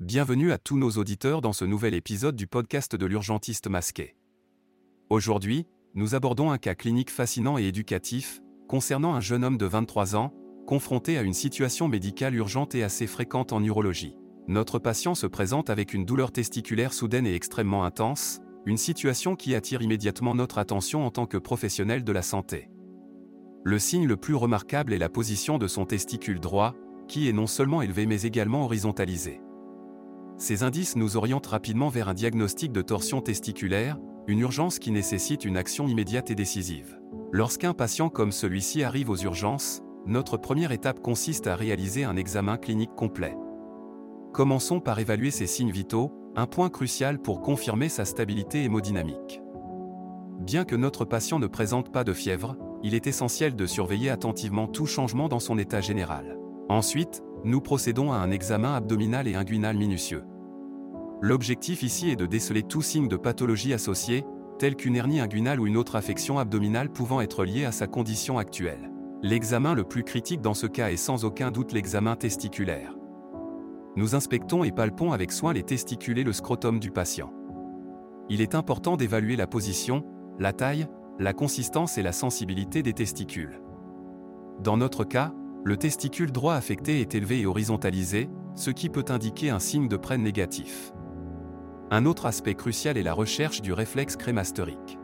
[0.00, 4.16] Bienvenue à tous nos auditeurs dans ce nouvel épisode du podcast de l'urgentiste masqué.
[5.10, 10.16] Aujourd'hui, nous abordons un cas clinique fascinant et éducatif, concernant un jeune homme de 23
[10.16, 10.32] ans,
[10.66, 14.16] confronté à une situation médicale urgente et assez fréquente en urologie.
[14.48, 19.54] Notre patient se présente avec une douleur testiculaire soudaine et extrêmement intense, une situation qui
[19.54, 22.70] attire immédiatement notre attention en tant que professionnel de la santé.
[23.64, 26.74] Le signe le plus remarquable est la position de son testicule droit,
[27.06, 29.42] qui est non seulement élevé mais également horizontalisé.
[30.40, 35.44] Ces indices nous orientent rapidement vers un diagnostic de torsion testiculaire, une urgence qui nécessite
[35.44, 36.98] une action immédiate et décisive.
[37.30, 42.56] Lorsqu'un patient comme celui-ci arrive aux urgences, notre première étape consiste à réaliser un examen
[42.56, 43.36] clinique complet.
[44.32, 49.42] Commençons par évaluer ses signes vitaux, un point crucial pour confirmer sa stabilité hémodynamique.
[50.40, 54.68] Bien que notre patient ne présente pas de fièvre, il est essentiel de surveiller attentivement
[54.68, 56.38] tout changement dans son état général.
[56.70, 60.24] Ensuite, nous procédons à un examen abdominal et inguinal minutieux.
[61.22, 64.24] L'objectif ici est de déceler tout signe de pathologie associée,
[64.58, 68.38] tel qu'une hernie inguinale ou une autre affection abdominale pouvant être liée à sa condition
[68.38, 68.90] actuelle.
[69.22, 72.94] L'examen le plus critique dans ce cas est sans aucun doute l'examen testiculaire.
[73.96, 77.32] Nous inspectons et palpons avec soin les testicules et le scrotum du patient.
[78.30, 80.04] Il est important d'évaluer la position,
[80.38, 80.86] la taille,
[81.18, 83.60] la consistance et la sensibilité des testicules.
[84.62, 85.34] Dans notre cas,
[85.64, 89.96] le testicule droit affecté est élevé et horizontalisé, ce qui peut indiquer un signe de
[89.96, 90.92] prêne négatif.
[91.92, 94.98] Un autre aspect crucial est la recherche du réflexe crémasterique.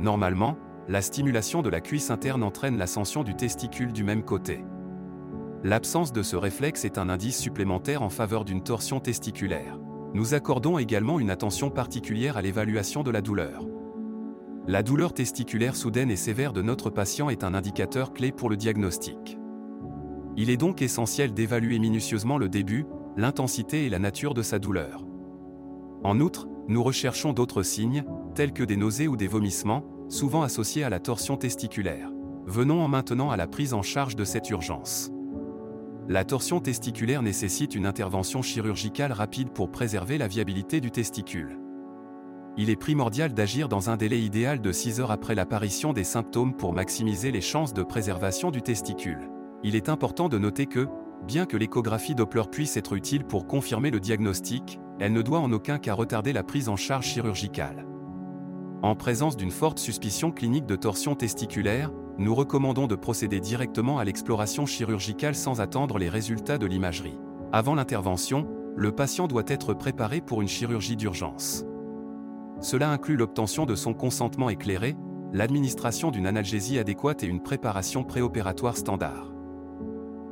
[0.00, 4.64] Normalement, la stimulation de la cuisse interne entraîne l'ascension du testicule du même côté.
[5.62, 9.78] L'absence de ce réflexe est un indice supplémentaire en faveur d'une torsion testiculaire.
[10.14, 13.64] Nous accordons également une attention particulière à l'évaluation de la douleur.
[14.66, 18.56] La douleur testiculaire soudaine et sévère de notre patient est un indicateur clé pour le
[18.56, 19.38] diagnostic.
[20.36, 22.84] Il est donc essentiel d'évaluer minutieusement le début,
[23.16, 25.04] l'intensité et la nature de sa douleur.
[26.04, 30.84] En outre, nous recherchons d'autres signes, tels que des nausées ou des vomissements, souvent associés
[30.84, 32.10] à la torsion testiculaire.
[32.46, 35.10] Venons en maintenant à la prise en charge de cette urgence.
[36.08, 41.58] La torsion testiculaire nécessite une intervention chirurgicale rapide pour préserver la viabilité du testicule.
[42.56, 46.54] Il est primordial d'agir dans un délai idéal de 6 heures après l'apparition des symptômes
[46.54, 49.30] pour maximiser les chances de préservation du testicule
[49.64, 50.86] il est important de noter que,
[51.26, 55.52] bien que l'échographie Doppler puisse être utile pour confirmer le diagnostic, elle ne doit en
[55.52, 57.86] aucun cas retarder la prise en charge chirurgicale.
[58.82, 64.04] En présence d'une forte suspicion clinique de torsion testiculaire, nous recommandons de procéder directement à
[64.04, 67.18] l'exploration chirurgicale sans attendre les résultats de l'imagerie.
[67.52, 68.46] Avant l'intervention,
[68.76, 71.64] le patient doit être préparé pour une chirurgie d'urgence.
[72.60, 74.96] Cela inclut l'obtention de son consentement éclairé,
[75.32, 79.32] l'administration d'une analgésie adéquate et une préparation préopératoire standard.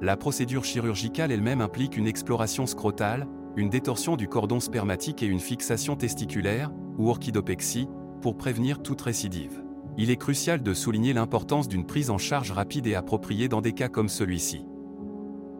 [0.00, 3.26] La procédure chirurgicale elle-même implique une exploration scrotale,
[3.56, 7.88] une détorsion du cordon spermatique et une fixation testiculaire, ou orchidopexie,
[8.20, 9.62] pour prévenir toute récidive.
[9.98, 13.72] Il est crucial de souligner l'importance d'une prise en charge rapide et appropriée dans des
[13.72, 14.64] cas comme celui-ci.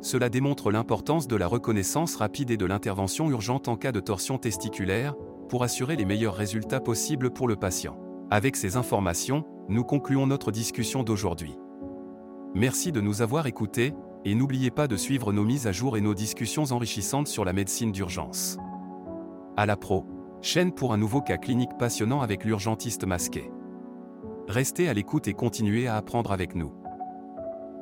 [0.01, 4.39] Cela démontre l'importance de la reconnaissance rapide et de l'intervention urgente en cas de torsion
[4.39, 5.15] testiculaire,
[5.49, 7.99] pour assurer les meilleurs résultats possibles pour le patient.
[8.31, 11.59] Avec ces informations, nous concluons notre discussion d'aujourd'hui.
[12.55, 16.01] Merci de nous avoir écoutés, et n'oubliez pas de suivre nos mises à jour et
[16.01, 18.59] nos discussions enrichissantes sur la médecine d'urgence.
[19.57, 20.07] À la pro,
[20.41, 23.51] chaîne pour un nouveau cas clinique passionnant avec l'urgentiste masqué.
[24.49, 26.73] Restez à l'écoute et continuez à apprendre avec nous.